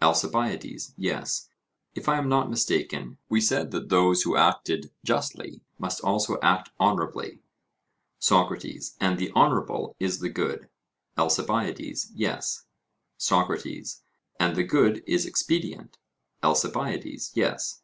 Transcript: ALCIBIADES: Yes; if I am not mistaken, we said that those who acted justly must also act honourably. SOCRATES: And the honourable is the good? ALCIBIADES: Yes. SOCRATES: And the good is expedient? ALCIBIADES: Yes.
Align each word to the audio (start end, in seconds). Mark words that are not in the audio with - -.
ALCIBIADES: 0.00 0.94
Yes; 0.96 1.50
if 1.94 2.08
I 2.08 2.16
am 2.16 2.26
not 2.26 2.48
mistaken, 2.48 3.18
we 3.28 3.38
said 3.38 3.70
that 3.72 3.90
those 3.90 4.22
who 4.22 4.34
acted 4.34 4.90
justly 5.04 5.60
must 5.78 6.00
also 6.00 6.38
act 6.40 6.70
honourably. 6.80 7.42
SOCRATES: 8.18 8.96
And 8.98 9.18
the 9.18 9.30
honourable 9.32 9.94
is 10.00 10.20
the 10.20 10.30
good? 10.30 10.70
ALCIBIADES: 11.18 12.12
Yes. 12.14 12.62
SOCRATES: 13.18 14.00
And 14.40 14.56
the 14.56 14.64
good 14.64 15.04
is 15.06 15.26
expedient? 15.26 15.98
ALCIBIADES: 16.42 17.32
Yes. 17.34 17.82